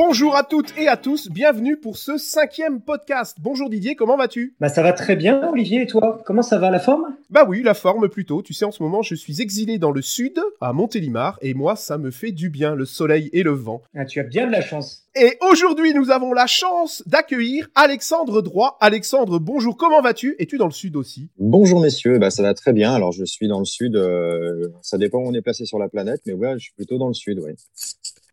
[0.00, 3.38] Bonjour à toutes et à tous, bienvenue pour ce cinquième podcast.
[3.40, 4.54] Bonjour Didier, comment vas-tu?
[4.60, 6.22] Bah ça va très bien Olivier et toi?
[6.24, 7.16] Comment ça va la forme?
[7.30, 8.40] Bah oui, la forme plutôt.
[8.40, 11.74] Tu sais, en ce moment je suis exilé dans le sud, à Montélimar, et moi
[11.74, 13.82] ça me fait du bien, le soleil et le vent.
[13.96, 15.02] Ah tu as bien de la chance.
[15.20, 18.78] Et aujourd'hui nous avons la chance d'accueillir Alexandre Droit.
[18.80, 20.36] Alexandre, bonjour, comment vas-tu?
[20.38, 21.28] Es-tu dans le sud aussi?
[21.40, 22.94] Bonjour messieurs, bah ça va très bien.
[22.94, 25.88] Alors je suis dans le sud, euh, ça dépend où on est placé sur la
[25.88, 27.50] planète, mais ouais, je suis plutôt dans le sud, oui.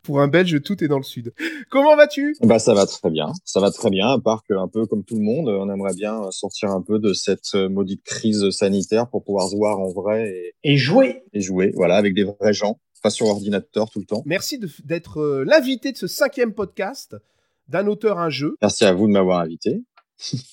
[0.05, 1.33] Pour un Belge, tout est dans le sud.
[1.69, 2.35] Comment vas-tu?
[2.41, 4.07] Bah ça va très bien, ça va très bien.
[4.07, 6.99] À part que un peu comme tout le monde, on aimerait bien sortir un peu
[6.99, 11.41] de cette maudite crise sanitaire pour pouvoir se voir en vrai et, et jouer et
[11.41, 14.23] jouer, voilà, avec des vrais gens, pas sur ordinateur tout le temps.
[14.25, 17.15] Merci d'être euh, l'invité de ce cinquième podcast
[17.67, 18.57] d'un auteur un jeu.
[18.61, 19.83] Merci à vous de m'avoir invité.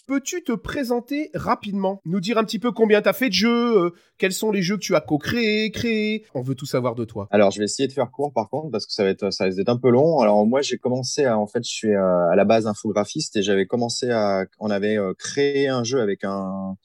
[0.07, 3.79] Peux-tu te présenter rapidement Nous dire un petit peu combien tu as fait de jeux,
[3.79, 6.25] euh, quels sont les jeux que tu as co-créés, créés?
[6.35, 7.29] On veut tout savoir de toi.
[7.31, 9.49] Alors, je vais essayer de faire court par contre parce que ça va être ça
[9.49, 10.21] va être un peu long.
[10.21, 13.43] Alors moi, j'ai commencé à en fait, je suis à, à la base infographiste et
[13.43, 16.77] j'avais commencé à on avait euh, créé un jeu avec un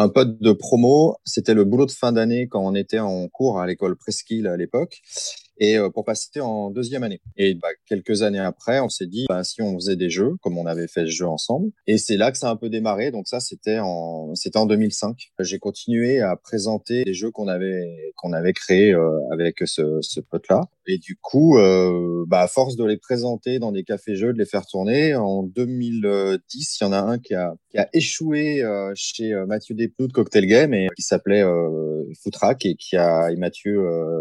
[0.00, 3.60] un pote de promo, c'était le boulot de fin d'année quand on était en cours
[3.60, 5.02] à l'école Presqu'île à l'époque
[5.60, 7.20] et euh, pour passer en deuxième année.
[7.36, 10.58] Et bah, quelques années après, on s'est dit bah, si on faisait des jeux comme
[10.58, 11.70] on avait fait ce jeu ensemble.
[11.86, 13.10] Et c'est là que ça a un peu démarré.
[13.10, 15.30] Donc ça, c'était en c'était en 2005.
[15.40, 20.20] J'ai continué à présenter les jeux qu'on avait qu'on avait créés euh, avec ce, ce
[20.20, 20.62] pote-là.
[20.90, 24.44] Et du coup, euh, bah, à force de les présenter dans des cafés-jeux, de les
[24.44, 28.92] faire tourner, en 2010, il y en a un qui a, qui a échoué euh,
[28.96, 33.30] chez euh, Mathieu Desplou de Cocktail Game et qui s'appelait euh, Footrack et qui a
[33.30, 33.76] et Mathieu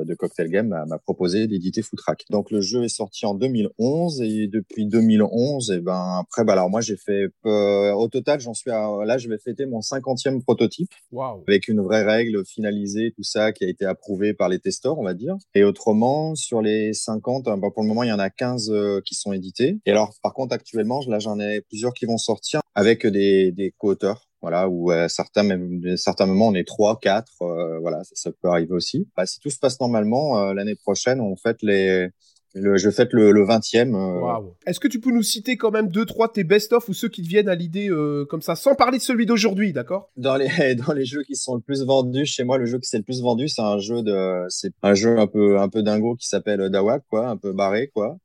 [0.06, 2.26] de Cocktail Game m'a proposé d'éditer Footrack.
[2.30, 6.70] Donc le jeu est sorti en 2011 et depuis 2011, et ben après, bah alors
[6.70, 10.92] moi j'ai fait au total, j'en suis à là, je vais fêter mon 50e prototype
[11.12, 11.44] wow.
[11.48, 15.04] avec une vraie règle finalisée, tout ça qui a été approuvé par les testeurs, on
[15.04, 15.38] va dire.
[15.56, 19.02] Et autrement, sur les 50, bah, pour le moment, il y en a 15 euh,
[19.06, 19.78] qui sont édités.
[19.86, 23.74] Et alors, par contre, actuellement, là, j'en ai plusieurs qui vont sortir avec des, des
[23.78, 28.00] co-auteurs voilà où à certains même à certains moments on est trois quatre euh, voilà
[28.14, 31.58] ça, peut arriver aussi bah, si tout se passe normalement euh, l'année prochaine on fait
[31.62, 32.08] les
[32.54, 33.94] le, je fête le, le 20e.
[33.94, 34.20] Euh...
[34.20, 34.56] Wow.
[34.66, 37.22] Est-ce que tu peux nous citer quand même deux, trois tes best-of ou ceux qui
[37.22, 40.10] te viennent à l'idée euh, comme ça, sans parler de celui d'aujourd'hui, d'accord?
[40.18, 40.50] Dans les
[40.88, 43.04] dans les jeux qui sont le plus vendus chez moi, le jeu qui s'est le
[43.04, 46.28] plus vendu, c'est un jeu de c'est un jeu un peu un peu dingo qui
[46.28, 48.18] s'appelle Dawak, quoi, un peu barré, quoi,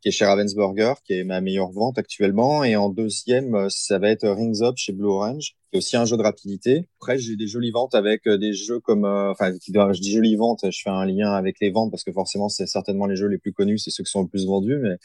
[0.00, 2.64] qui est chez Ravensburger, qui est ma meilleure vente actuellement.
[2.64, 6.04] Et en deuxième, ça va être Rings Up chez Blue Orange qui est aussi un
[6.04, 6.88] jeu de rapidité.
[7.00, 10.64] Après, j'ai des jolies ventes avec des jeux comme, euh, enfin, je dis jolies ventes,
[10.70, 13.38] je fais un lien avec les ventes parce que forcément, c'est certainement les jeux les
[13.38, 14.78] plus connus, c'est ceux qui sont le plus vendus.
[14.78, 14.96] Mais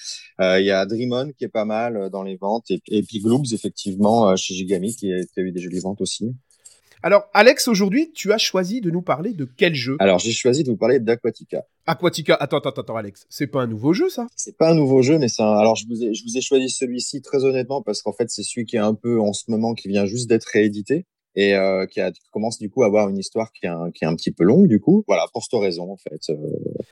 [0.41, 3.03] euh, il y a Dream On qui est pas mal dans les ventes et, et
[3.03, 6.35] puis Gloops, effectivement, chez Gigami qui a, qui a eu des jolies ventes aussi.
[7.03, 9.95] Alors, Alex, aujourd'hui, tu as choisi de nous parler de quel jeu?
[9.99, 11.63] Alors, j'ai choisi de vous parler d'Aquatica.
[11.87, 14.27] Aquatica, attends, attends, attends, Alex, c'est pas un nouveau jeu, ça?
[14.35, 15.51] C'est pas un nouveau jeu, mais c'est un...
[15.51, 18.43] Alors, je vous ai, je vous ai choisi celui-ci très honnêtement parce qu'en fait, c'est
[18.43, 21.85] celui qui est un peu en ce moment, qui vient juste d'être réédité et euh,
[21.85, 24.07] qui, a, qui commence du coup à avoir une histoire qui est, un, qui est
[24.07, 25.03] un petit peu longue du coup.
[25.07, 26.29] Voilà, pour cette raison en fait.
[26.29, 26.35] Euh...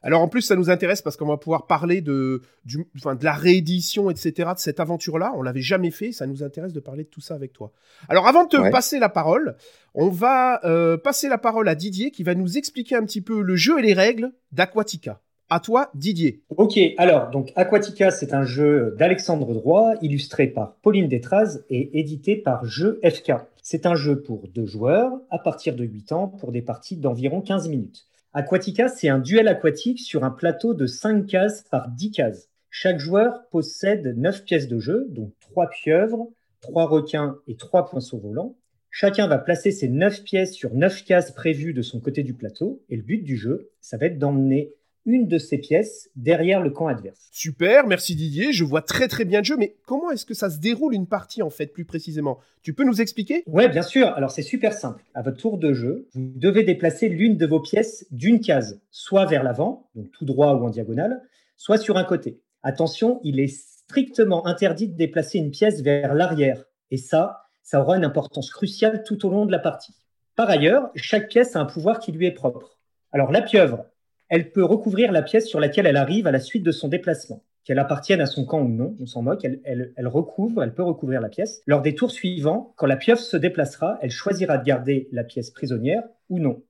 [0.02, 3.24] Alors en plus ça nous intéresse parce qu'on va pouvoir parler de, du, enfin, de
[3.26, 4.52] la réédition, etc.
[4.54, 5.34] de cette aventure-là.
[5.36, 7.72] On l'avait jamais fait, ça nous intéresse de parler de tout ça avec toi.
[8.08, 8.72] Alors avant de te ouais.
[8.72, 9.56] passer la parole,
[9.94, 13.42] on va euh, passer la parole à Didier qui va nous expliquer un petit peu
[13.42, 15.22] le jeu et les règles d'Aquatica.
[15.52, 16.44] À toi, Didier.
[16.58, 22.36] Ok, alors, donc Aquatica, c'est un jeu d'Alexandre Droit, illustré par Pauline Détraz et édité
[22.36, 23.32] par Jeu FK.
[23.64, 27.42] C'est un jeu pour deux joueurs, à partir de 8 ans, pour des parties d'environ
[27.42, 28.06] 15 minutes.
[28.34, 32.50] Aquatica, c'est un duel aquatique sur un plateau de 5 cases par 10 cases.
[32.70, 36.28] Chaque joueur possède 9 pièces de jeu, donc 3 pieuvres,
[36.62, 38.56] 3 requins et 3 poinçons volants.
[38.92, 42.84] Chacun va placer ses 9 pièces sur 9 cases prévues de son côté du plateau,
[42.90, 44.74] et le but du jeu, ça va être d'emmener
[45.10, 47.30] une de ces pièces derrière le camp adverse.
[47.32, 50.50] Super, merci Didier, je vois très très bien le jeu, mais comment est-ce que ça
[50.50, 52.38] se déroule une partie en fait plus précisément?
[52.62, 53.44] Tu peux nous expliquer?
[53.48, 55.04] Ouais, bien sûr, alors c'est super simple.
[55.16, 59.26] À votre tour de jeu, vous devez déplacer l'une de vos pièces d'une case, soit
[59.26, 61.24] vers l'avant, donc tout droit ou en diagonale,
[61.58, 62.40] soit sur un côté.
[62.62, 67.98] Attention, il est strictement interdit de déplacer une pièce vers l'arrière, et ça, ça aura
[67.98, 69.94] une importance cruciale tout au long de la partie.
[70.36, 72.78] Par ailleurs, chaque pièce a un pouvoir qui lui est propre.
[73.12, 73.86] Alors la pieuvre,
[74.30, 77.44] elle peut recouvrir la pièce sur laquelle elle arrive à la suite de son déplacement.
[77.66, 81.20] Qu'elle appartienne à son camp ou non, on s'en moque, elle, recouvre, elle peut recouvrir
[81.20, 81.62] la pièce.
[81.68, 85.52] Lors des tours suivants, quand la pieuvre se déplacera, elle choisira de garder la pièce
[85.52, 86.64] prisonnière ou non.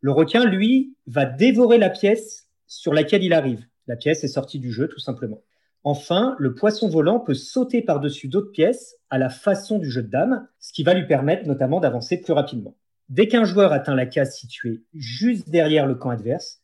[0.00, 3.64] Le requin, lui, va dévorer la pièce sur laquelle il arrive.
[3.86, 5.42] La pièce est sortie du jeu, tout simplement.
[5.82, 10.08] Enfin, le poisson volant peut sauter par-dessus d'autres pièces à la façon du jeu de
[10.08, 12.76] dames, ce qui va lui permettre notamment d'avancer plus rapidement.
[13.08, 16.59] Dès qu'un joueur atteint la case située juste derrière le camp adverse,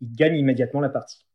[0.00, 1.26] il gagne immédiatement la partie.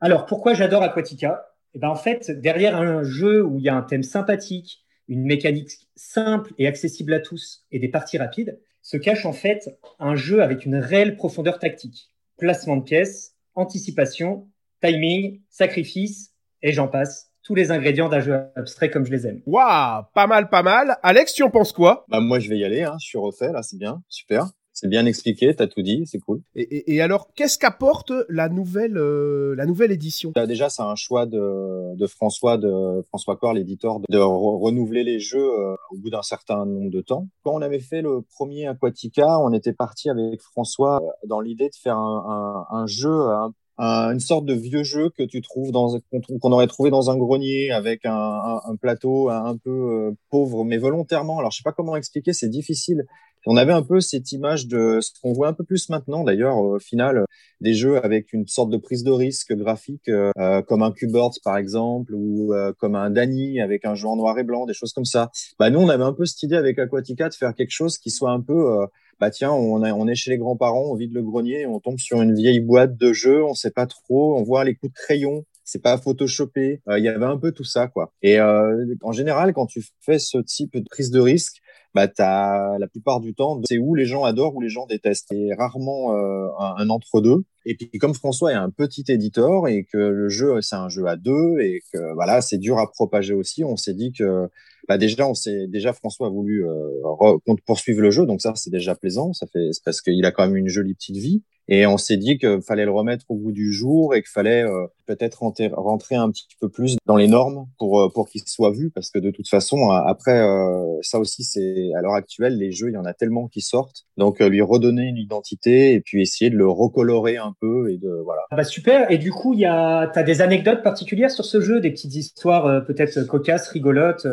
[0.00, 1.46] Alors, pourquoi j'adore Aquatica?
[1.74, 5.24] Et ben en fait, derrière un jeu où il y a un thème sympathique, une
[5.24, 10.14] mécanique simple et accessible à tous et des parties rapides, se cache en fait un
[10.14, 12.10] jeu avec une réelle profondeur tactique.
[12.38, 14.48] Placement de pièces, anticipation,
[14.80, 16.32] timing, sacrifice,
[16.62, 17.32] et j'en passe.
[17.42, 19.40] Tous les ingrédients d'un jeu abstrait comme je les aime.
[19.46, 20.98] Waouh, pas mal, pas mal.
[21.02, 22.04] Alex, tu en penses quoi?
[22.08, 22.96] Bah moi je vais y aller, hein.
[23.00, 24.46] je suis refait là, c'est bien, super.
[24.80, 26.40] C'est bien expliqué, t'as tout dit, c'est cool.
[26.54, 30.30] Et, alors, qu'est-ce qu'apporte la nouvelle, euh, la nouvelle édition?
[30.36, 35.18] Bah, Déjà, c'est un choix de, de, François, de François Cor, l'éditeur, de renouveler les
[35.18, 37.26] jeux euh, au bout d'un certain nombre de temps.
[37.42, 41.70] Quand on avait fait le premier Aquatica, on était parti avec François euh, dans l'idée
[41.70, 45.70] de faire un, un, un jeu un une sorte de vieux jeu que tu trouves
[45.70, 45.98] dans
[46.40, 50.64] qu'on aurait trouvé dans un grenier avec un, un, un plateau un peu euh, pauvre
[50.64, 53.04] mais volontairement alors je sais pas comment expliquer c'est difficile
[53.48, 56.58] on avait un peu cette image de ce qu'on voit un peu plus maintenant d'ailleurs
[56.58, 57.24] au final
[57.60, 61.56] des jeux avec une sorte de prise de risque graphique euh, comme un Cubert par
[61.56, 64.92] exemple ou euh, comme un Dany avec un jeu en noir et blanc des choses
[64.92, 67.70] comme ça bah nous on avait un peu cette idée avec Aquatica de faire quelque
[67.70, 68.86] chose qui soit un peu
[69.20, 72.22] bah tiens, on, on est chez les grands-parents, on vide le grenier, on tombe sur
[72.22, 75.44] une vieille boîte de jeux, on sait pas trop, on voit les coups de crayon,
[75.68, 76.80] c'est pas photoshopé.
[76.88, 78.12] Euh, il y avait un peu tout ça, quoi.
[78.22, 81.58] Et euh, en général, quand tu fais ce type de prise de risque,
[82.06, 85.32] bah la plupart du temps, c'est où les gens adorent ou les gens détestent.
[85.32, 87.44] Et rarement euh, un, entre-deux.
[87.66, 91.06] Et puis comme François est un petit éditeur et que le jeu c'est un jeu
[91.06, 94.48] à deux et que voilà c'est dur à propager aussi, on s'est dit que
[94.88, 95.34] bah déjà, on
[95.68, 99.32] déjà François a voulu euh, poursuivre le jeu, donc ça c'est déjà plaisant.
[99.32, 101.42] Ça fait parce qu'il a quand même une jolie petite vie.
[101.68, 104.64] Et on s'est dit qu'il fallait le remettre au bout du jour et qu'il fallait
[104.64, 108.70] euh, peut-être rentrer un petit peu plus dans les normes pour euh, pour qu'il soit
[108.70, 112.72] vu, parce que de toute façon, après euh, ça aussi c'est à l'heure actuelle les
[112.72, 116.22] jeux, il y en a tellement qui sortent, donc lui redonner une identité et puis
[116.22, 118.42] essayer de le recolorer un peu et de voilà.
[118.50, 119.10] Ah bah super.
[119.10, 122.14] Et du coup, il y a t'as des anecdotes particulières sur ce jeu, des petites
[122.14, 124.26] histoires peut-être cocasses, rigolotes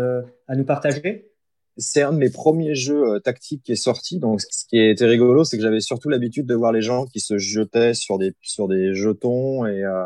[0.47, 1.34] à nous partager?
[1.77, 4.19] C'est un de mes premiers jeux euh, tactiques qui est sorti.
[4.19, 7.19] Donc, ce qui était rigolo, c'est que j'avais surtout l'habitude de voir les gens qui
[7.19, 10.05] se jetaient sur des sur des jetons et euh,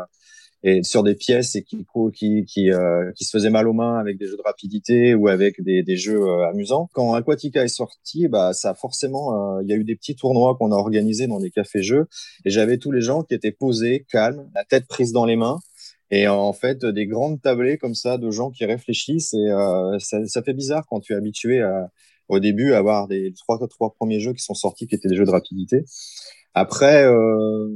[0.62, 3.98] et sur des pièces et qui qui qui, euh, qui se faisaient mal aux mains
[3.98, 6.90] avec des jeux de rapidité ou avec des, des jeux amusants.
[6.92, 10.72] Quand Aquatica est sorti, bah ça forcément, il y a eu des petits tournois qu'on
[10.72, 12.08] a organisés dans des cafés jeux
[12.44, 15.60] et j'avais tous les gens qui étaient posés, calmes, la tête prise dans les mains
[16.10, 19.34] et en fait, des grandes tablées comme ça de gens qui réfléchissent.
[19.34, 21.90] Et euh, ça, ça, fait bizarre quand tu es habitué à,
[22.28, 25.16] au début à avoir des trois, trois premiers jeux qui sont sortis qui étaient des
[25.16, 25.84] jeux de rapidité.
[26.54, 27.68] Après, euh,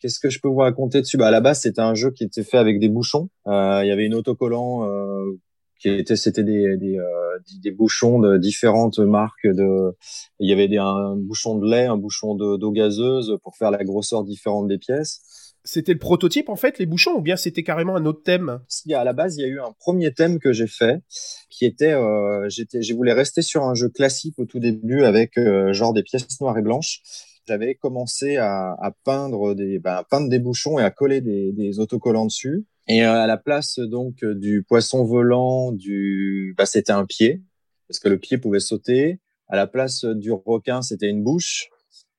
[0.00, 1.16] qu'est-ce que je peux vous raconter dessus?
[1.16, 3.28] Bah, À la base, c'était un jeu qui était fait avec des bouchons.
[3.46, 5.38] Euh, il y avait une autocollant euh,
[5.78, 9.46] qui était, c'était des, des, euh, des, bouchons de différentes marques.
[9.46, 9.96] De,
[10.38, 13.84] il y avait des, un bouchon de lait, un bouchon d'eau gazeuse pour faire la
[13.84, 15.22] grosseur différente des pièces.
[15.64, 18.60] C'était le prototype en fait, les bouchons, ou bien c'était carrément un autre thème?
[18.92, 21.02] À la base, il y a eu un premier thème que j'ai fait,
[21.50, 25.36] qui était, euh, j'étais, j'ai voulu rester sur un jeu classique au tout début avec
[25.36, 27.00] euh, genre des pièces noires et blanches.
[27.46, 32.26] J'avais commencé à, à peindre des, ben, peindre des bouchons et à coller des, autocollants
[32.26, 32.64] dessus.
[32.88, 37.42] Et euh, à la place donc du poisson volant, du, bah, c'était un pied
[37.90, 39.18] parce que le pied pouvait sauter.
[39.48, 41.68] À la place du requin, c'était une bouche.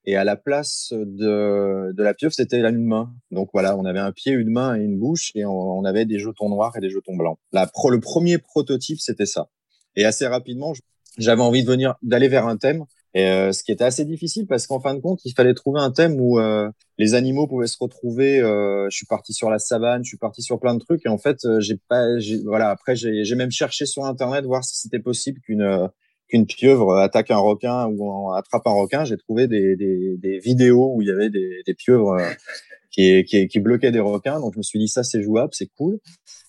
[0.05, 3.13] Et à la place de, de la pieuvre, c'était une main.
[3.29, 6.17] Donc voilà, on avait un pied, une main et une bouche, et on, avait des
[6.17, 7.37] jetons noirs et des jetons blancs.
[7.51, 9.49] La le premier prototype, c'était ça.
[9.95, 10.73] Et assez rapidement,
[11.17, 14.47] j'avais envie de venir, d'aller vers un thème, et euh, ce qui était assez difficile
[14.47, 17.67] parce qu'en fin de compte, il fallait trouver un thème où euh, les animaux pouvaient
[17.67, 18.39] se retrouver.
[18.39, 21.09] Euh, je suis parti sur la savane, je suis parti sur plein de trucs, et
[21.09, 22.07] en fait, j'ai pas,
[22.45, 22.69] voilà.
[22.69, 25.89] Après, j'ai même cherché sur internet voir si c'était possible qu'une
[26.31, 31.09] qu'une pieuvre attaque un requin ou attrape un requin, j'ai trouvé des, vidéos où il
[31.09, 32.29] y avait des, des pieuvres euh,
[32.91, 34.39] qui, qui, qui, bloquaient des requins.
[34.39, 35.99] Donc je me suis dit ça c'est jouable, c'est cool.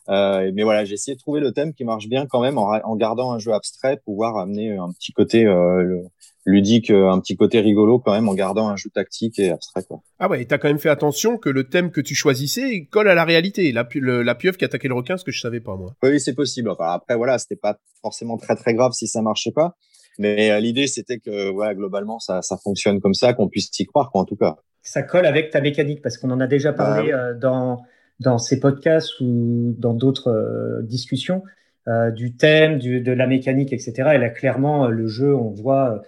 [0.09, 2.73] Euh, mais voilà, j'ai essayé de trouver le thème qui marche bien quand même en,
[2.73, 6.03] en gardant un jeu abstrait, pouvoir amener un petit côté euh,
[6.45, 9.85] ludique, euh, un petit côté rigolo quand même en gardant un jeu tactique et abstrait.
[9.85, 10.01] Quoi.
[10.19, 13.15] Ah ouais, t'as quand même fait attention que le thème que tu choisissais colle à
[13.15, 13.71] la réalité.
[13.73, 15.95] La, la pieuvre qui attaquait le requin, ce que je savais pas moi.
[16.03, 16.71] Oui, c'est possible.
[16.71, 19.77] Enfin, après voilà, c'était pas forcément très très grave si ça marchait pas.
[20.19, 23.87] Mais euh, l'idée c'était que voilà, globalement ça, ça fonctionne comme ça, qu'on puisse y
[23.87, 24.57] croire quoi, en tout cas.
[24.83, 27.83] Ça colle avec ta mécanique parce qu'on en a déjà parlé bah, dans
[28.21, 31.43] dans ces podcasts ou dans d'autres discussions.
[31.89, 34.11] Euh, du thème, du, de la mécanique, etc.
[34.15, 36.01] Et là, clairement, le jeu, on voit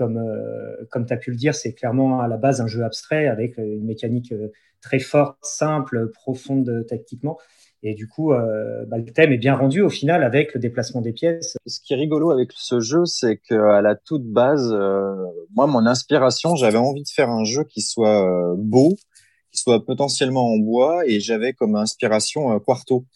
[0.00, 2.82] comme, euh, comme tu as pu le dire, c'est clairement à la base un jeu
[2.84, 4.48] abstrait avec euh, une mécanique euh,
[4.80, 7.38] très forte, simple, profonde tactiquement.
[7.82, 11.12] Et du coup, bah, le thème est bien rendu au final avec le déplacement des
[11.12, 11.56] pièces.
[11.66, 14.70] Ce qui est rigolo avec ce jeu, c'est qu'à la toute base,
[15.54, 18.96] moi, mon inspiration, j'avais envie de faire un jeu qui soit beau,
[19.50, 23.06] qui soit potentiellement en bois, et j'avais comme inspiration Quarto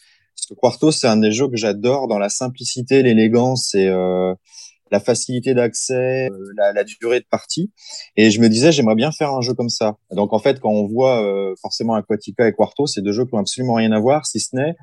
[0.57, 4.35] Quarto, c'est un des jeux que j'adore dans la simplicité, l'élégance et euh,
[4.95, 7.73] la facilité d'accès, euh, la, durée de partie.
[8.17, 9.97] Et je me disais, j'aimerais bien faire un jeu comme ça.
[10.13, 13.35] Donc en fait, quand on voit euh, forcément Aquatica et Quarto, c'est deux jeux qui
[13.35, 14.77] ont absolument rien à voir, si ce n'est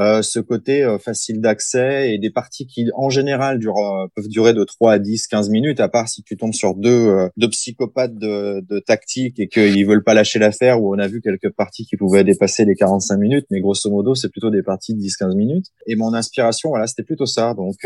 [0.00, 4.28] euh, ce côté euh, facile d'accès et des parties qui, en général, durent, euh, peuvent
[4.28, 7.48] durer de 3 à 10, 15 minutes, à part si tu tombes sur deux, deux
[7.48, 11.50] psychopathes de, de tactique et qu'ils veulent pas lâcher l'affaire, où on a vu quelques
[11.50, 15.00] parties qui pouvaient dépasser les 45 minutes, mais grosso modo, c'est plutôt des parties de
[15.00, 15.66] 10-15 minutes.
[15.86, 17.54] Et mon inspiration, voilà, c'était plutôt ça.
[17.54, 17.76] Donc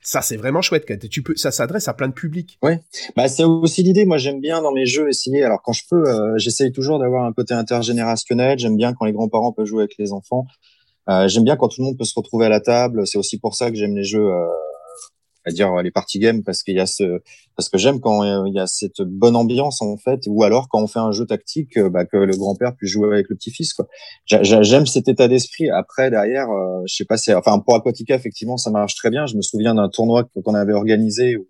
[0.00, 2.58] Ça, c'est vraiment chouette, Tu peux, ça s'adresse à plein de publics.
[2.62, 2.72] Oui,
[3.16, 4.04] bah, c'est aussi l'idée.
[4.04, 6.04] Moi, j'aime bien dans mes jeux essayer, alors quand je peux,
[6.38, 8.58] j'essaye toujours d'avoir un côté intergénérationnel.
[8.58, 10.46] J'aime bien quand les grands-parents peuvent jouer avec les enfants.
[11.08, 13.06] Euh, j'aime bien quand tout le monde peut se retrouver à la table.
[13.06, 14.46] C'est aussi pour ça que j'aime les jeux, euh,
[15.44, 17.20] à dire les party games, parce qu'il y a ce,
[17.56, 20.68] parce que j'aime quand euh, il y a cette bonne ambiance en fait, ou alors
[20.68, 23.36] quand on fait un jeu tactique, euh, bah, que le grand-père puisse jouer avec le
[23.36, 23.74] petit-fils.
[24.26, 25.70] J'aime cet état d'esprit.
[25.70, 29.26] Après derrière, euh, je sais pas, c'est, enfin pour Aquatica effectivement ça marche très bien.
[29.26, 31.46] Je me souviens d'un tournoi qu'on avait organisé où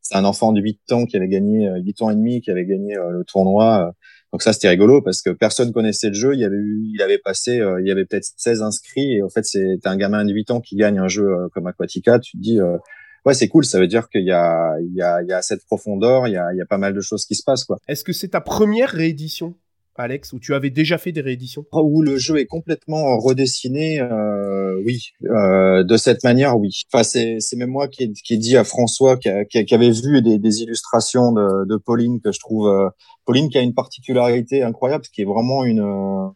[0.00, 2.66] c'est un enfant de 8 ans qui avait gagné 8 ans et demi qui avait
[2.66, 3.92] gagné le tournoi
[4.32, 6.32] donc ça, c'était rigolo parce que personne connaissait le jeu.
[6.32, 9.22] Il y avait eu, il avait passé, euh, il y avait peut-être 16 inscrits et
[9.22, 12.18] en fait, c'est un gamin de 8 ans qui gagne un jeu euh, comme Aquatica.
[12.18, 12.78] Tu te dis, euh,
[13.26, 13.66] ouais, c'est cool.
[13.66, 16.28] Ça veut dire qu'il y a, il y a, il y a cette profondeur.
[16.28, 17.76] Il y a, il y a pas mal de choses qui se passent, quoi.
[17.88, 19.54] Est-ce que c'est ta première réédition?
[19.96, 21.64] Alex, où tu avais déjà fait des rééditions?
[21.72, 26.70] Où le jeu est complètement redessiné, euh, oui, euh, de cette manière, oui.
[26.92, 30.22] Enfin, c'est, c'est même moi qui ai, qui dit à François, qui, qui, avait vu
[30.22, 32.88] des, des illustrations de, de, Pauline que je trouve, euh,
[33.26, 36.28] Pauline qui a une particularité incroyable, qui est vraiment une euh,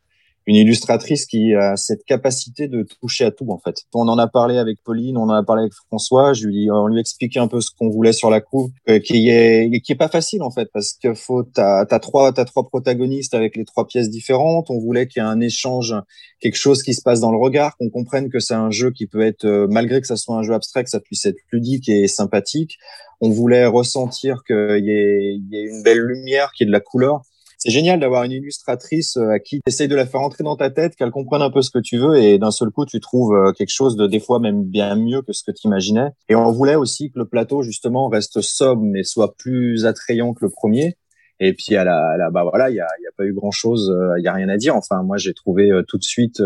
[0.46, 3.82] une illustratrice qui a cette capacité de toucher à tout en fait.
[3.94, 6.86] On en a parlé avec Pauline, on en a parlé avec François, je lui on
[6.86, 9.96] lui expliquait un peu ce qu'on voulait sur la couve, euh, qui est qui est
[9.96, 13.64] pas facile en fait parce que faut t'as as trois t'as trois protagonistes avec les
[13.64, 14.70] trois pièces différentes.
[14.70, 15.94] On voulait qu'il y ait un échange,
[16.40, 19.06] quelque chose qui se passe dans le regard, qu'on comprenne que c'est un jeu qui
[19.06, 21.88] peut être euh, malgré que ça soit un jeu abstrait, que ça puisse être ludique
[21.88, 22.78] et sympathique.
[23.20, 26.72] On voulait ressentir qu'il y ait, y ait une belle lumière, qu'il y ait de
[26.72, 27.22] la couleur
[27.58, 30.56] c'est génial d'avoir une illustratrice euh, à qui tu essayes de la faire entrer dans
[30.56, 33.00] ta tête, qu'elle comprenne un peu ce que tu veux et d'un seul coup tu
[33.00, 36.10] trouves euh, quelque chose de des fois même bien mieux que ce que tu imaginais.
[36.28, 40.44] Et on voulait aussi que le plateau justement reste sobre mais soit plus attrayant que
[40.44, 40.96] le premier.
[41.40, 42.86] Et puis à la, la bah voilà, il y a,
[43.16, 44.74] pas eu grand chose, il y a rien à dire.
[44.76, 46.42] Enfin moi j'ai trouvé euh, tout de suite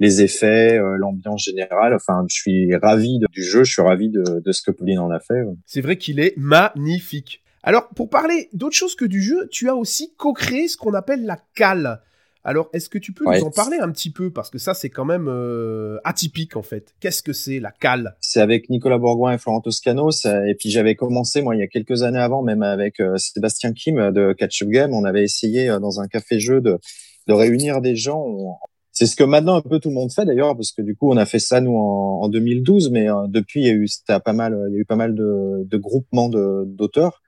[0.00, 1.92] les effets, l'ambiance générale.
[1.92, 5.18] Enfin, je suis ravi du jeu, je suis ravi de ce que Pauline en a
[5.18, 5.42] fait.
[5.66, 7.42] C'est vrai qu'il est magnifique.
[7.62, 11.24] Alors, pour parler d'autre chose que du jeu, tu as aussi co-créé ce qu'on appelle
[11.24, 12.00] la cale.
[12.44, 14.30] Alors, est-ce que tu peux nous en parler un petit peu?
[14.30, 16.94] Parce que ça, c'est quand même euh, atypique, en fait.
[17.00, 18.16] Qu'est-ce que c'est, la cale?
[18.20, 20.10] C'est avec Nicolas Bourgoin et Florent Toscano.
[20.10, 23.72] et puis, j'avais commencé, moi, il y a quelques années avant, même avec euh, Sébastien
[23.72, 24.94] Kim de Catch Up Game.
[24.94, 26.78] On avait essayé, euh, dans un café-jeu, de,
[27.26, 28.58] de réunir des gens.
[28.98, 31.12] C'est ce que maintenant un peu tout le monde fait d'ailleurs, parce que du coup
[31.12, 33.86] on a fait ça nous en, en 2012, mais depuis il y a eu
[34.24, 37.22] pas mal, il y a eu pas mal de, groupements d'auteurs.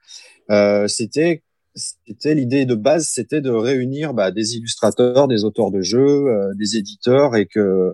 [0.49, 5.79] Euh, c'était c'était l'idée de base, c'était de réunir bah, des illustrateurs, des auteurs de
[5.79, 7.93] jeux, euh, des éditeurs, et que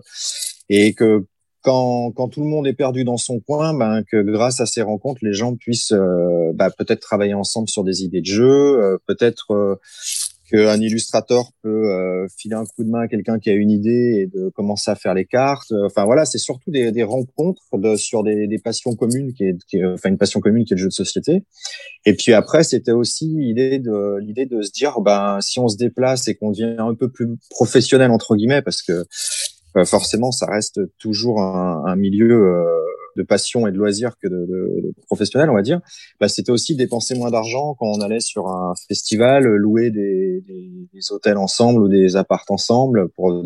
[0.68, 1.26] et que
[1.62, 4.82] quand, quand tout le monde est perdu dans son coin, ben, que grâce à ces
[4.82, 9.78] rencontres, les gens puissent euh, bah, peut-être travailler ensemble sur des idées de jeux, peut-être
[10.50, 14.22] qu'un illustrateur peut euh, filer un coup de main à quelqu'un qui a une idée
[14.22, 15.72] et de commencer à faire les cartes.
[15.84, 19.84] Enfin voilà, c'est surtout des, des rencontres de, sur des, des, passions communes, qui est,
[19.84, 21.44] enfin une passion commune qui est le jeu de société.
[22.06, 25.76] Et puis après, c'était aussi l'idée de l'idée de se dire, ben si on se
[25.76, 29.04] déplace et qu'on devient un peu plus professionnel entre guillemets, parce que
[29.76, 32.64] euh, forcément, ça reste toujours un, un milieu euh,
[33.18, 35.80] de passion et de loisir que de, de, professionnel, on va dire,
[36.20, 40.42] bah, c'était aussi dépenser moins d'argent quand on allait sur un festival, louer des,
[41.10, 43.42] hôtels ensemble ou des appartes ensemble pour,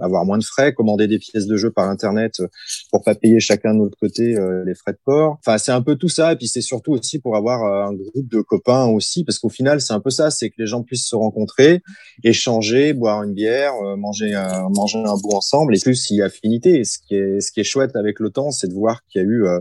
[0.00, 2.42] avoir moins de frais, commander des pièces de jeu par internet
[2.90, 5.38] pour pas payer chacun de notre côté euh, les frais de port.
[5.44, 6.32] Enfin, c'est un peu tout ça.
[6.32, 9.48] Et puis c'est surtout aussi pour avoir euh, un groupe de copains aussi, parce qu'au
[9.48, 11.82] final, c'est un peu ça, c'est que les gens puissent se rencontrer,
[12.22, 15.76] échanger, boire une bière, euh, manger un, bout ensemble.
[15.76, 16.80] Et plus s'il y a affinité.
[16.80, 19.24] Et ce qui est, ce qui est chouette avec le temps, c'est voir qu'il y
[19.24, 19.60] a eu euh,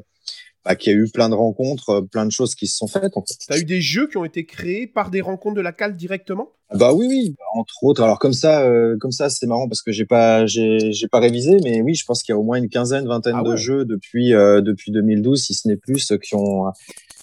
[0.66, 2.88] bah, qu'il y a eu plein de rencontres, euh, plein de choses qui se sont
[2.88, 3.16] faites.
[3.16, 3.60] En fait.
[3.60, 6.52] Eu des jeux qui ont été créés par des rencontres de la cale directement?
[6.74, 8.02] Bah oui, oui, entre autres.
[8.02, 11.20] Alors comme ça, euh, comme ça, c'est marrant parce que j'ai pas, j'ai, j'ai pas
[11.20, 13.56] révisé, mais oui, je pense qu'il y a au moins une quinzaine, vingtaine ah de
[13.56, 16.72] jeux depuis depuis 2012, si ce n'est plus, qui ont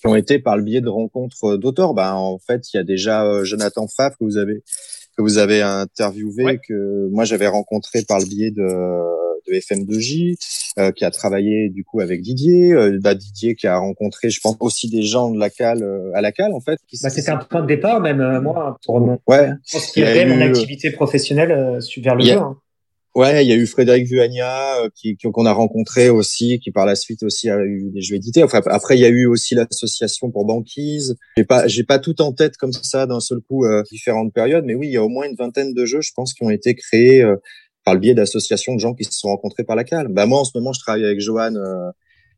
[0.01, 1.95] qui ont été par le biais de rencontres d'auteurs.
[1.95, 4.63] Bah en fait, il y a déjà Jonathan Faf que vous avez
[5.17, 8.63] que vous avez interviewé, que moi j'avais rencontré par le biais de
[9.51, 10.37] de FM2J,
[10.79, 14.41] euh, qui a travaillé du coup avec Didier, euh, bah, Didier qui a rencontré, je
[14.41, 16.79] pense aussi des gens de la cale euh, à la cale en fait.
[17.03, 19.51] Bah, c'était un point de départ même moi pour ouais.
[19.67, 22.37] Je pense qu'il y avait mon activité professionnelle vers le jeu.
[22.37, 22.57] Hein.
[23.17, 26.95] Ouais, il y a eu Frédéric Vuagna qui qu'on a rencontré aussi, qui par la
[26.95, 28.45] suite aussi a eu des jeux édités.
[28.45, 31.17] Enfin, après, il y a eu aussi l'association pour banquise.
[31.37, 34.75] J'ai pas, j'ai pas tout en tête comme ça d'un seul coup différentes périodes, mais
[34.77, 36.77] oui, il y a au moins une vingtaine de jeux, je pense, qui ont été
[36.77, 37.25] créés
[37.85, 40.09] par le biais d'associations de gens qui se sont rencontrés par la cale.
[40.09, 41.55] Bah moi, en ce moment, je travaille avec Johan,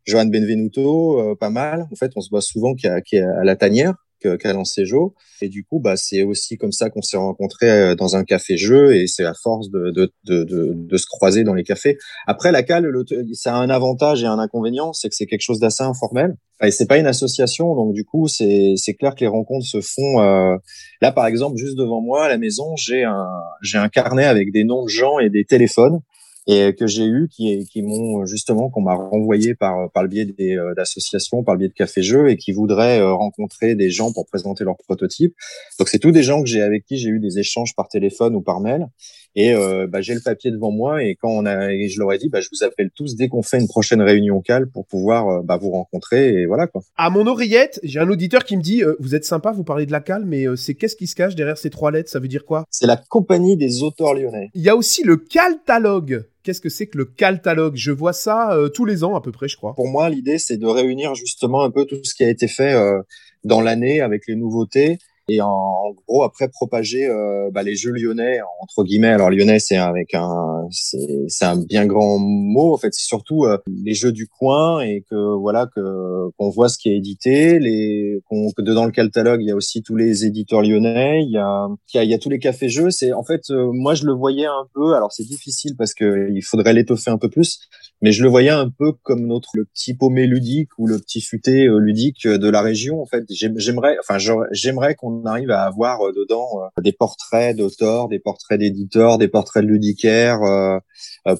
[0.05, 1.87] Johan Benvenuto, pas mal.
[1.93, 5.11] En fait, on se voit souvent qui est à la tanière qu'a lancé Joe.
[5.41, 8.95] Et du coup, bah, c'est aussi comme ça qu'on s'est rencontrés euh, dans un café-jeu
[8.95, 11.99] et c'est à force de, de, de, de, se croiser dans les cafés.
[12.27, 12.91] Après, la cale,
[13.33, 16.37] ça a un avantage et un inconvénient, c'est que c'est quelque chose d'assez informel.
[16.63, 20.21] Et c'est pas une association, donc du coup, c'est clair que les rencontres se font.
[20.21, 20.57] Euh...
[21.01, 23.27] Là, par exemple, juste devant moi à la maison, j'ai un,
[23.63, 26.01] j'ai un carnet avec des noms de gens et des téléphones
[26.47, 30.25] et que j'ai eu qui, qui m'ont justement qu'on m'a renvoyé par par le biais
[30.25, 33.91] des euh, d'associations par le biais de café jeux et qui voudraient euh, rencontrer des
[33.91, 35.35] gens pour présenter leurs prototypes
[35.79, 38.35] donc c'est tous des gens que j'ai avec qui j'ai eu des échanges par téléphone
[38.35, 38.89] ou par mail
[39.35, 42.13] et euh, bah, j'ai le papier devant moi et quand on a et je leur
[42.13, 44.87] ai dit bah, je vous appelle tous dès qu'on fait une prochaine réunion cal pour
[44.87, 46.83] pouvoir bah, vous rencontrer et voilà quoi.
[46.97, 49.93] À mon oreillette j'ai un auditeur qui me dit vous êtes sympa vous parlez de
[49.93, 52.11] la cal mais c'est qu'est-ce qui se cache derrière ces trois lettres?
[52.11, 52.65] Ça veut dire quoi?
[52.71, 54.51] C'est la compagnie des auteurs lyonnais.
[54.55, 56.25] Il y a aussi le caltalogue.
[56.43, 59.31] Qu'est-ce que c'est que le catalogue Je vois ça euh, tous les ans à peu
[59.31, 59.75] près, je crois.
[59.75, 62.73] Pour moi, l'idée, c'est de réunir justement un peu tout ce qui a été fait
[62.73, 63.01] euh,
[63.45, 64.99] dans l'année avec les nouveautés
[65.29, 69.09] et en, gros après propager euh, bah, les jeux lyonnais entre guillemets.
[69.09, 72.93] Alors lyonnais c'est avec un c'est un bien grand mot en fait.
[72.93, 76.91] C'est surtout euh, les jeux du coin et que voilà que qu'on voit ce qui
[76.91, 77.59] est édité.
[77.59, 78.21] Les
[78.57, 81.23] que dedans le catalogue il y a aussi tous les éditeurs lyonnais.
[81.23, 83.23] Il y a il y a, il y a tous les cafés jeux c'est en
[83.23, 84.95] fait euh, moi je le voyais un peu.
[84.95, 87.61] Alors c'est difficile parce que il faudrait l'étoffer un peu plus
[88.01, 91.21] mais je le voyais un peu comme notre le petit paumé ludique ou le petit
[91.21, 93.25] futé ludique de la région en fait.
[93.31, 94.19] J'aimerais enfin
[94.51, 99.19] j'aimerais qu'on on arrive à avoir euh, dedans euh, des portraits d'auteurs, des portraits d'éditeurs,
[99.19, 100.79] des portraits de ludicaires, euh,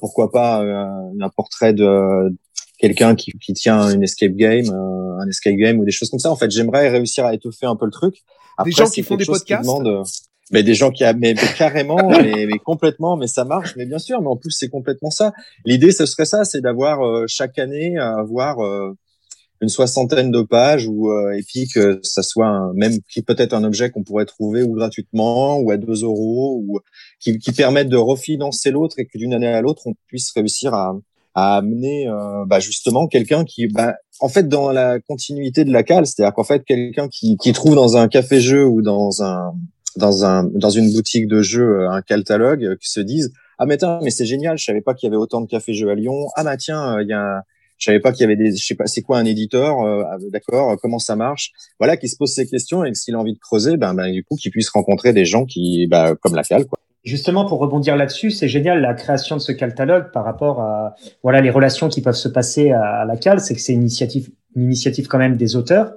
[0.01, 2.35] pourquoi pas un portrait de
[2.79, 4.67] quelqu'un qui, tient une escape game,
[5.21, 6.31] un escape game ou des choses comme ça.
[6.31, 8.23] En fait, j'aimerais réussir à étoffer un peu le truc.
[8.65, 9.69] des gens qui font des podcasts.
[10.51, 14.29] mais des gens qui mais, carrément mais, complètement mais ça marche mais bien sûr mais
[14.29, 15.33] en plus c'est complètement ça
[15.65, 18.59] l'idée ce serait ça c'est d'avoir chaque année avoir
[19.63, 23.55] une soixantaine de pages ou euh, et puis que ça soit un, même qui peut-être
[23.55, 26.81] un objet qu'on pourrait trouver ou gratuitement ou à 2 euros ou
[27.21, 30.75] qui, qui permettent de refinancer l'autre et que d'une année à l'autre on puisse réussir
[30.75, 30.99] à,
[31.35, 35.85] à amener euh, bah justement quelqu'un qui bah, en fait dans la continuité de la
[35.85, 39.53] cale c'est-à-dire qu'en fait quelqu'un qui, qui trouve dans un café jeu ou dans un
[39.97, 44.11] dans un dans une boutique de jeux un catalogue qui se disent ah mais mais
[44.11, 46.27] c'est génial je savais pas qu'il y avait autant de cafés jeux à Lyon.
[46.35, 47.45] Ah bah tiens il y a
[47.83, 50.05] je savais pas qu'il y avait des, je sais pas, c'est quoi un éditeur, euh,
[50.09, 53.19] ah, d'accord, comment ça marche, voilà, qui se pose ces questions et que s'il a
[53.19, 56.37] envie de creuser, ben, ben du coup, qu'il puisse rencontrer des gens qui, bah, comme
[56.37, 56.79] la Cal, quoi.
[57.03, 61.41] Justement, pour rebondir là-dessus, c'est génial la création de ce catalogue par rapport à voilà
[61.41, 64.63] les relations qui peuvent se passer à, la Cal, c'est que c'est une initiative, une
[64.63, 65.95] initiative quand même des auteurs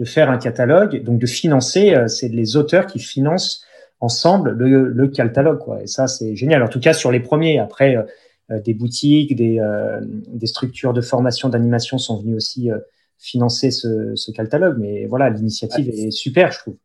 [0.00, 3.64] de faire un catalogue, donc de financer, euh, c'est les auteurs qui financent
[4.00, 5.80] ensemble le, le catalogue, quoi.
[5.82, 6.64] Et ça, c'est génial.
[6.64, 7.60] En tout cas, sur les premiers.
[7.60, 8.02] Après, euh,
[8.50, 12.78] des boutiques, des, euh, des, structures de formation, d'animation sont venues aussi euh,
[13.18, 14.76] financer ce, ce catalogue.
[14.78, 16.76] Mais voilà, l'initiative est super, je trouve.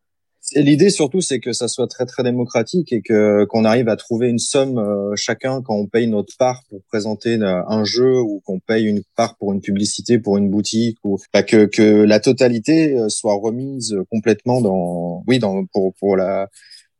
[0.54, 4.28] L'idée surtout, c'est que ça soit très très démocratique et que qu'on arrive à trouver
[4.28, 4.78] une somme
[5.16, 9.38] chacun quand on paye notre part pour présenter un jeu ou qu'on paye une part
[9.38, 14.60] pour une publicité pour une boutique ou bah, que que la totalité soit remise complètement
[14.60, 16.50] dans oui dans pour pour la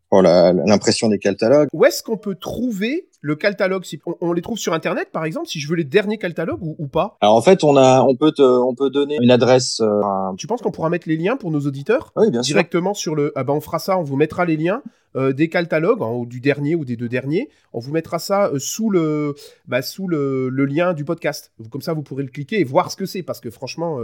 [0.09, 1.69] pour l'impression des catalogues.
[1.73, 5.49] Où est-ce qu'on peut trouver le catalogue si on, les trouve sur internet par exemple
[5.49, 8.33] si je veux les derniers catalogues ou, pas alors en fait on a on peut
[8.33, 10.03] te, on peut donner une adresse euh,
[10.37, 12.53] tu penses qu'on pourra mettre les liens pour nos auditeurs oui bien sûr.
[12.53, 14.83] directement sur le ah ben on fera ça on vous mettra les liens
[15.15, 18.91] des catalogues ou du dernier ou des deux derniers on vous mettra ça euh, sous
[18.91, 19.35] le
[19.67, 22.91] bah, sous le, le, lien du podcast comme ça vous pourrez le cliquer et voir
[22.91, 23.99] ce que c'est parce que franchement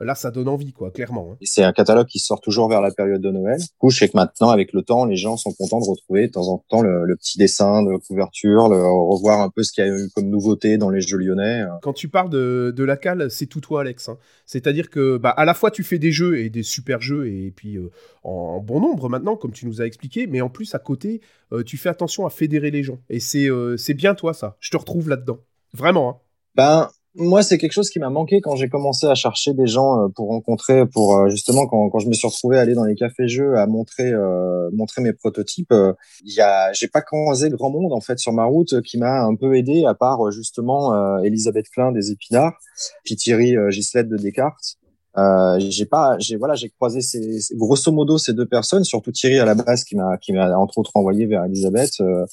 [0.00, 1.30] là, ça donne envie, quoi, clairement.
[1.32, 1.36] Hein.
[1.42, 3.58] C'est un catalogue qui sort toujours vers la période de Noël.
[3.58, 6.26] Du coup, je sais que maintenant, avec le temps, les gens sont contents de retrouver
[6.26, 9.84] de temps en temps le, petit dessin de couverture, le, revoir un peu ce qu'il
[9.84, 11.62] y a eu comme nouveauté dans les jeux lyonnais.
[11.62, 11.68] Euh.
[11.82, 14.08] Quand tu parles de, de la cale, c'est tout toi, Alex.
[14.08, 14.18] Hein.
[14.46, 17.52] C'est-à-dire que, bah, à la fois, tu fais des jeux et des super jeux, et
[17.54, 17.90] puis euh,
[18.24, 21.20] en, bon nombre maintenant, comme tu nous as expliqué, mais en plus, à côté,
[21.52, 22.98] euh, tu fais attention à fédérer les gens.
[23.10, 24.56] Et c'est c'est bien toi, ça.
[24.60, 25.40] Je te retrouve là-dedans.
[25.74, 26.08] Vraiment.
[26.08, 26.16] Hein.
[26.54, 30.00] Ben, moi, c'est quelque chose qui m'a manqué quand j'ai commencé à chercher des gens
[30.00, 32.84] euh, pour rencontrer, pour euh, justement quand, quand je me suis retrouvé à aller dans
[32.84, 35.72] les cafés-jeux à montrer euh, montrer mes prototypes.
[36.24, 39.36] Il a, j'ai pas croisé grand monde en fait sur ma route qui m'a un
[39.36, 42.58] peu aidé, à part justement Elisabeth Klein des Épinards,
[43.04, 44.78] puis Thierry Gislette de Descartes.
[45.16, 49.38] Euh, j'ai pas, j'ai voilà, j'ai croisé ces, grosso modo ces deux personnes, surtout Thierry
[49.38, 52.00] à la base qui m'a qui m'a entre autres envoyé vers Elisabeth.
[52.00, 52.26] Euh,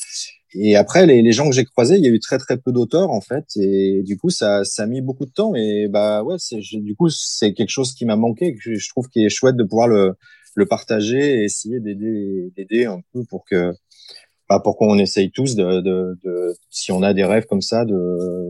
[0.54, 2.72] et après les, les gens que j'ai croisés, il y a eu très très peu
[2.72, 5.54] d'auteurs en fait, et du coup ça ça a mis beaucoup de temps.
[5.56, 9.08] Et bah ouais, c'est du coup c'est quelque chose qui m'a manqué, que je trouve
[9.10, 10.16] qui est chouette de pouvoir le
[10.56, 13.74] le partager et essayer d'aider d'aider un peu pour que
[14.50, 17.86] bah, pour qu'on essaye tous de, de, de si on a des rêves comme ça
[17.86, 18.50] de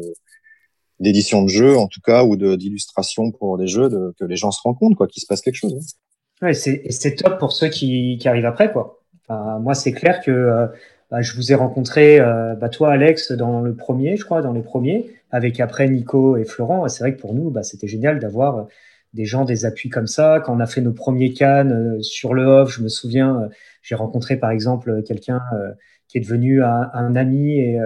[1.02, 4.62] d'édition de jeux en tout cas ou d'illustration pour des jeux que les gens se
[4.62, 5.96] rendent compte quoi qu'il se passe quelque chose
[6.42, 6.54] hein.
[6.54, 9.00] c'est top pour ceux qui, arrivent après quoi.
[9.30, 10.68] Moi c'est clair que euh,
[11.10, 14.54] bah, je vous ai rencontré euh, bah, toi Alex dans le premier je crois dans
[14.54, 16.88] les premiers avec après Nico et Florent.
[16.88, 18.64] C'est vrai que pour nous bah, c'était génial d'avoir euh,
[19.14, 20.40] des gens des appuis comme ça.
[20.46, 23.50] Quand on a fait nos premiers cannes sur le off je me souviens
[23.82, 25.42] j'ai rencontré par exemple quelqu'un
[26.08, 27.80] qui est devenu un, ami et,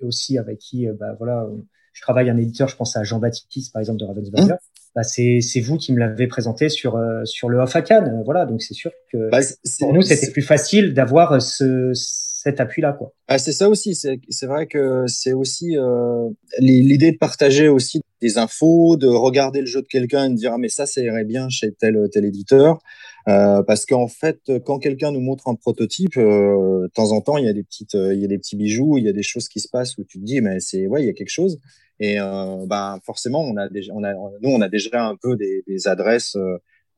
[0.00, 0.86] aussi avec qui
[1.18, 1.48] voilà
[1.92, 4.54] je travaille un éditeur, je pense à Jean-Baptiste, par exemple, de Ravensburger.
[4.54, 4.56] Mmh.
[4.94, 8.22] Bah, c'est, vous qui me l'avez présenté sur, euh, sur le Off à Cannes.
[8.24, 9.38] Voilà, donc c'est sûr que bah,
[9.78, 12.92] pour nous, c'était plus facile d'avoir ce, cet appui-là.
[12.92, 13.12] Quoi.
[13.28, 13.94] Ah, c'est ça aussi.
[13.94, 19.60] C'est, c'est vrai que c'est aussi euh, l'idée de partager aussi des infos, de regarder
[19.60, 22.08] le jeu de quelqu'un et de dire ah, mais ça, ça irait bien chez tel,
[22.10, 22.80] tel éditeur.
[23.28, 27.36] Euh, parce qu'en fait, quand quelqu'un nous montre un prototype, euh, de temps en temps,
[27.36, 29.12] il y a des petites, euh, il y a des petits bijoux, il y a
[29.12, 31.12] des choses qui se passent où tu te dis, mais c'est, ouais, il y a
[31.12, 31.58] quelque chose.
[32.02, 35.86] Et ben forcément, on a déjà, on a, nous, on a déjà un peu des,
[35.86, 36.34] adresses.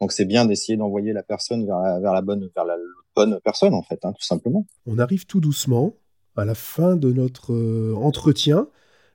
[0.01, 2.77] Donc c'est bien d'essayer d'envoyer la personne vers la, vers la bonne, vers la
[3.17, 4.65] bonne personne en fait, hein, tout simplement.
[4.87, 5.97] On arrive tout doucement
[6.37, 7.53] à la fin de notre
[7.97, 8.69] entretien.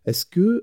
[0.06, 0.62] Est-ce que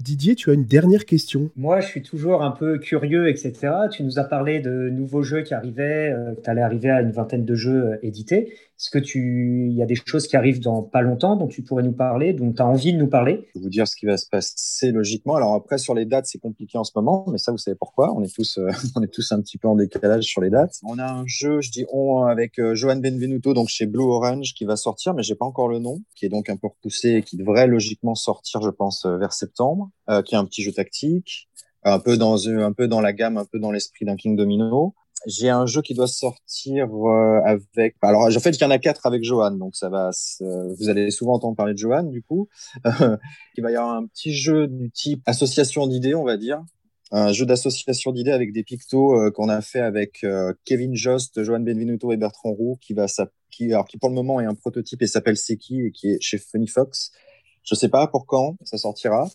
[0.00, 1.50] Didier, tu as une dernière question.
[1.56, 3.52] Moi, je suis toujours un peu curieux, etc.
[3.90, 7.10] Tu nous as parlé de nouveaux jeux qui arrivaient, euh, tu allais arriver à une
[7.10, 8.54] vingtaine de jeux euh, édités.
[8.80, 11.62] Est-ce que tu, il y a des choses qui arrivent dans pas longtemps dont tu
[11.62, 13.48] pourrais nous parler, dont tu as envie de nous parler?
[13.52, 15.34] Je vais vous dire ce qui va se passer logiquement.
[15.34, 18.14] Alors après, sur les dates, c'est compliqué en ce moment, mais ça, vous savez pourquoi.
[18.14, 20.78] On est tous, euh, on est tous un petit peu en décalage sur les dates.
[20.84, 24.54] On a un jeu, je dis on, avec euh, Johan Benvenuto, donc chez Blue Orange,
[24.54, 27.14] qui va sortir, mais j'ai pas encore le nom, qui est donc un peu repoussé
[27.14, 29.90] et qui devrait logiquement sortir, je pense, euh, vers septembre,
[30.24, 31.48] qui est un petit jeu tactique
[31.82, 34.94] un peu dans un peu dans la gamme, un peu dans l'esprit d'un King Domino
[35.26, 37.96] j'ai un jeu qui doit sortir euh, avec.
[38.02, 40.10] Alors, en fait, il y en a quatre avec Johan, donc ça va.
[40.40, 42.48] Vous allez souvent entendre parler de Johan, du coup.
[42.84, 46.62] il va y avoir un petit jeu du type association d'idées, on va dire.
[47.10, 51.42] Un jeu d'association d'idées avec des pictos euh, qu'on a fait avec euh, Kevin Jost,
[51.42, 53.06] Johan Benvenuto et Bertrand Roux, qui va
[53.50, 56.20] qui, alors, qui pour le moment est un prototype et s'appelle Seki et qui est
[56.20, 57.12] chez Funny Fox.
[57.64, 59.28] Je sais pas pour quand ça sortira.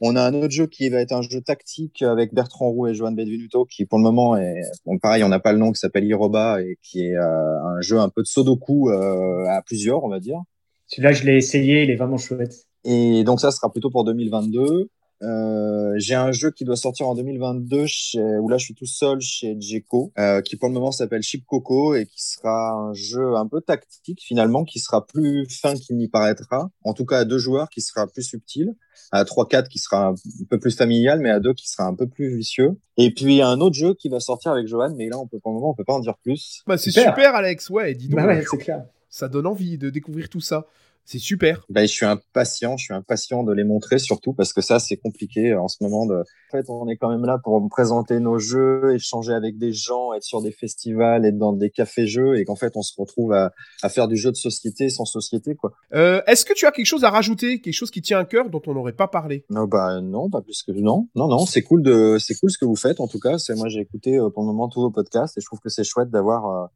[0.00, 2.94] On a un autre jeu qui va être un jeu tactique avec Bertrand Roux et
[2.94, 5.80] Johan Benvenuto, qui pour le moment est, bon, pareil, on n'a pas le nom, qui
[5.80, 10.04] s'appelle Iroba et qui est euh, un jeu un peu de Sudoku euh, à plusieurs,
[10.04, 10.40] on va dire.
[10.86, 12.66] Celui-là, je l'ai essayé, il est vraiment chouette.
[12.84, 14.88] Et donc ça sera plutôt pour 2022.
[15.22, 18.86] Euh, j'ai un jeu qui doit sortir en 2022 chez, où là je suis tout
[18.86, 22.92] seul chez Djeco, euh, qui pour le moment s'appelle Chip Coco et qui sera un
[22.92, 26.70] jeu un peu tactique finalement, qui sera plus fin qu'il n'y paraîtra.
[26.84, 28.74] En tout cas à deux joueurs, qui sera plus subtil.
[29.12, 30.14] À 3-4 qui sera un
[30.50, 32.76] peu plus familial, mais à deux qui sera un peu plus vicieux.
[32.96, 35.52] Et puis un autre jeu qui va sortir avec Johan, mais là on peut pour
[35.52, 36.62] le moment on peut pas en dire plus.
[36.66, 37.34] Bah, c'est super.
[37.34, 38.20] Alex, ouais, dis donc.
[38.20, 38.84] Bah ouais, c'est clair.
[39.08, 40.66] Ça donne envie de découvrir tout ça.
[41.06, 41.64] C'est super.
[41.70, 44.96] Ben, je suis impatient, je suis impatient de les montrer surtout parce que ça c'est
[44.96, 46.04] compliqué en ce moment.
[46.04, 46.16] De...
[46.16, 50.12] En fait, on est quand même là pour présenter nos jeux, échanger avec des gens,
[50.14, 53.52] être sur des festivals, être dans des cafés-jeux et qu'en fait on se retrouve à,
[53.82, 55.74] à, faire du jeu de société sans société quoi.
[55.94, 58.50] Euh, Est-ce que tu as quelque chose à rajouter, quelque chose qui tient à cœur
[58.50, 59.44] dont on n'aurait pas parlé?
[59.48, 62.58] Non bah non, pas plus que non, non non, c'est cool de c'est cool ce
[62.58, 63.38] que vous faites en tout cas.
[63.38, 65.68] C'est moi j'ai écouté euh, pour le moment tous vos podcasts et je trouve que
[65.68, 66.66] c'est chouette d'avoir euh,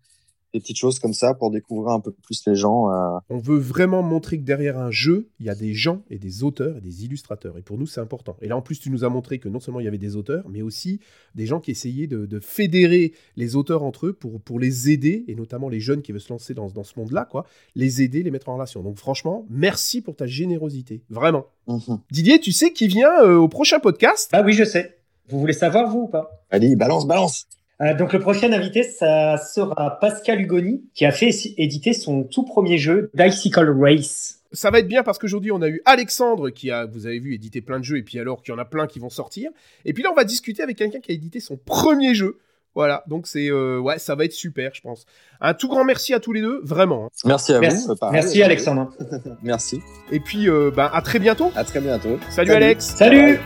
[0.52, 2.90] des petites choses comme ça pour découvrir un peu plus les gens.
[2.90, 3.18] Euh.
[3.28, 6.42] On veut vraiment montrer que derrière un jeu, il y a des gens et des
[6.42, 7.56] auteurs et des illustrateurs.
[7.58, 8.36] Et pour nous, c'est important.
[8.40, 10.16] Et là, en plus, tu nous as montré que non seulement il y avait des
[10.16, 11.00] auteurs, mais aussi
[11.34, 15.34] des gens qui essayaient de, fédérer les auteurs entre eux pour, pour les aider, et
[15.34, 18.30] notamment les jeunes qui veulent se lancer dans, dans ce monde-là, quoi, les aider, les
[18.30, 18.82] mettre en relation.
[18.82, 21.02] Donc franchement, merci pour ta générosité.
[21.10, 21.46] Vraiment.
[21.68, 22.00] Mhm.
[22.10, 24.30] Didier, tu sais qui vient euh, au prochain podcast?
[24.32, 24.98] Ah oui, je sais.
[25.28, 26.44] Vous voulez savoir, vous ou pas?
[26.50, 27.46] Allez, balance, balance
[27.80, 32.44] euh, donc le prochain invité, ça sera Pascal Hugoni, qui a fait éditer son tout
[32.44, 34.42] premier jeu, Dicycle Race.
[34.52, 37.34] Ça va être bien parce qu'aujourd'hui on a eu Alexandre qui a, vous avez vu,
[37.34, 39.50] édité plein de jeux et puis alors qu'il y en a plein qui vont sortir.
[39.84, 42.38] Et puis là on va discuter avec quelqu'un qui a édité son premier jeu.
[42.74, 45.04] Voilà, donc c'est euh, ouais, ça va être super, je pense.
[45.40, 47.06] Un tout grand merci à tous les deux, vraiment.
[47.06, 47.10] Hein.
[47.24, 47.90] Merci à vous.
[47.90, 48.92] Euh, merci Alexandre.
[49.42, 49.80] merci.
[50.12, 51.50] Et puis bah, à très bientôt.
[51.56, 52.18] À très bientôt.
[52.28, 52.84] Salut, Alex.
[52.84, 53.40] Salut.